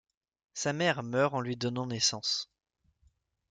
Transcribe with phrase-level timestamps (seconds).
[0.55, 2.49] Sa mère meurt en lui donnant naissance.